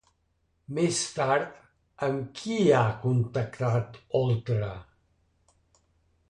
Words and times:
Més 0.77 1.01
tard, 1.17 1.51
amb 2.07 2.31
qui 2.39 2.55
ha 2.79 2.87
contactat 3.05 4.01
Oltra? 4.23 4.73